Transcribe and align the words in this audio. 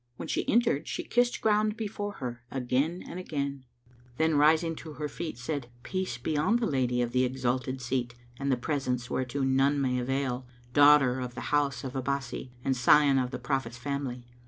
When 0.15 0.27
she 0.27 0.49
entered 0.49 0.87
she 0.87 1.03
kissed 1.03 1.41
ground 1.41 1.77
before 1.77 2.13
her 2.13 2.41
again 2.49 3.03
and 3.07 3.19
again, 3.19 3.65
then 4.17 4.33
rising 4.35 4.75
to 4.77 4.93
her 4.93 5.07
feet, 5.07 5.37
said, 5.37 5.67
"Peace 5.83 6.17
be 6.17 6.35
on 6.35 6.55
the 6.55 6.65
Lady 6.65 7.03
of 7.03 7.11
the 7.11 7.23
exalted 7.23 7.79
seat 7.83 8.15
and 8.39 8.51
the 8.51 8.57
presence 8.57 9.11
whereto 9.11 9.43
none 9.43 9.79
may 9.79 9.99
avail, 9.99 10.47
daughter 10.73 11.19
of 11.19 11.35
the 11.35 11.53
house 11.53 11.83
Abbásí 11.83 12.49
and 12.65 12.75
scion 12.75 13.19
of 13.19 13.29
the 13.29 13.37
Prophet's 13.37 13.77
family! 13.77 14.25